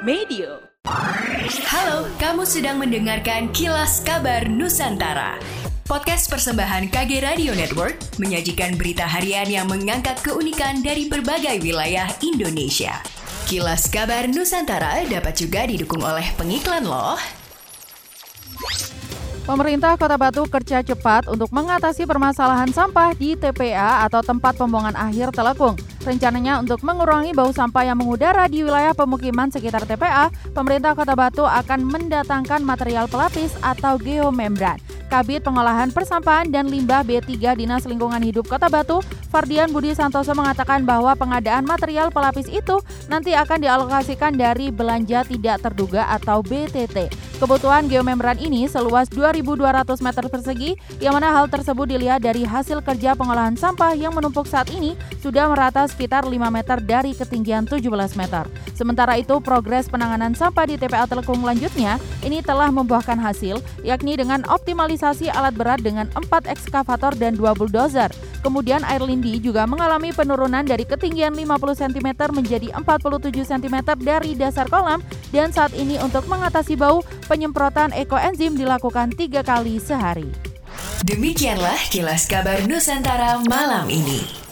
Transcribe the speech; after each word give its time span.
Medio. 0.00 0.64
Halo, 1.68 2.08
kamu 2.16 2.48
sedang 2.48 2.80
mendengarkan 2.80 3.52
Kilas 3.52 4.00
Kabar 4.00 4.48
Nusantara. 4.48 5.36
Podcast 5.84 6.32
persembahan 6.32 6.88
KG 6.88 7.20
Radio 7.20 7.52
Network 7.52 8.00
menyajikan 8.16 8.80
berita 8.80 9.04
harian 9.04 9.44
yang 9.52 9.68
mengangkat 9.68 10.16
keunikan 10.24 10.80
dari 10.80 11.04
berbagai 11.04 11.60
wilayah 11.60 12.08
Indonesia. 12.24 12.96
Kilas 13.44 13.92
Kabar 13.92 14.24
Nusantara 14.24 15.04
dapat 15.04 15.36
juga 15.36 15.68
didukung 15.68 16.00
oleh 16.00 16.32
pengiklan 16.40 16.88
loh. 16.88 17.20
Pemerintah 19.44 20.00
Kota 20.00 20.16
Batu 20.16 20.48
kerja 20.48 20.80
cepat 20.80 21.28
untuk 21.28 21.52
mengatasi 21.52 22.08
permasalahan 22.08 22.72
sampah 22.72 23.12
di 23.12 23.36
TPA 23.36 24.08
atau 24.08 24.24
tempat 24.24 24.56
pembuangan 24.56 24.96
akhir 24.96 25.36
Telekung. 25.36 25.76
Rencananya 26.00 26.64
untuk 26.64 26.80
mengurangi 26.80 27.36
bau 27.36 27.52
sampah 27.52 27.92
yang 27.92 28.00
mengudara 28.00 28.48
di 28.48 28.64
wilayah 28.64 28.96
pemukiman 28.96 29.52
sekitar 29.52 29.84
TPA, 29.84 30.32
pemerintah 30.56 30.96
Kota 30.96 31.12
Batu 31.12 31.44
akan 31.44 31.84
mendatangkan 31.84 32.64
material 32.64 33.04
pelapis 33.04 33.52
atau 33.60 34.00
geomembran. 34.00 34.80
Kabit 35.10 35.42
Pengolahan 35.42 35.90
Persampahan 35.90 36.54
dan 36.54 36.70
Limbah 36.70 37.02
B3 37.02 37.58
Dinas 37.58 37.82
Lingkungan 37.82 38.22
Hidup 38.22 38.46
Kota 38.46 38.70
Batu, 38.70 39.02
Fardian 39.26 39.74
Budi 39.74 39.90
Santoso 39.90 40.30
mengatakan 40.38 40.86
bahwa 40.86 41.18
pengadaan 41.18 41.66
material 41.66 42.14
pelapis 42.14 42.46
itu 42.46 42.78
nanti 43.10 43.34
akan 43.34 43.58
dialokasikan 43.58 44.38
dari 44.38 44.70
belanja 44.70 45.26
tidak 45.26 45.66
terduga 45.66 46.06
atau 46.14 46.46
BTT. 46.46 47.10
Kebutuhan 47.42 47.90
geomembran 47.90 48.36
ini 48.38 48.70
seluas 48.70 49.10
2.200 49.10 49.98
meter 50.04 50.24
persegi, 50.30 50.76
yang 51.02 51.16
mana 51.16 51.34
hal 51.34 51.48
tersebut 51.50 51.88
dilihat 51.88 52.20
dari 52.22 52.46
hasil 52.46 52.84
kerja 52.84 53.16
pengolahan 53.16 53.56
sampah 53.56 53.96
yang 53.96 54.14
menumpuk 54.14 54.44
saat 54.44 54.68
ini 54.70 54.94
sudah 55.24 55.48
merata 55.48 55.88
sekitar 55.88 56.28
5 56.28 56.36
meter 56.52 56.78
dari 56.84 57.16
ketinggian 57.16 57.64
17 57.64 57.80
meter. 58.14 58.44
Sementara 58.76 59.16
itu, 59.16 59.40
progres 59.40 59.88
penanganan 59.88 60.36
sampah 60.36 60.68
di 60.68 60.76
TPA 60.76 61.08
Telekung 61.08 61.40
lanjutnya 61.40 61.96
ini 62.20 62.44
telah 62.44 62.68
membuahkan 62.68 63.16
hasil, 63.16 63.56
yakni 63.82 64.20
dengan 64.20 64.44
optimalisasi 64.44 64.99
alat 65.32 65.54
berat 65.56 65.80
dengan 65.80 66.06
4 66.12 66.44
ekskavator 66.44 67.16
dan 67.16 67.34
2 67.36 67.56
bulldozer. 67.56 68.12
Kemudian 68.40 68.84
air 68.84 69.04
lindi 69.04 69.36
juga 69.40 69.68
mengalami 69.68 70.12
penurunan 70.12 70.64
dari 70.64 70.84
ketinggian 70.84 71.36
50 71.36 71.76
cm 71.76 72.08
menjadi 72.32 72.68
47 72.76 73.32
cm 73.32 73.76
dari 74.00 74.32
dasar 74.36 74.68
kolam 74.68 75.04
dan 75.32 75.52
saat 75.52 75.72
ini 75.76 76.00
untuk 76.00 76.24
mengatasi 76.28 76.76
bau, 76.76 77.04
penyemprotan 77.28 77.92
ekoenzim 77.92 78.56
dilakukan 78.56 79.12
tiga 79.12 79.44
kali 79.44 79.76
sehari. 79.76 80.28
Demikianlah 81.04 81.80
kilas 81.88 82.28
kabar 82.28 82.64
Nusantara 82.68 83.40
malam 83.48 83.88
ini. 83.88 84.49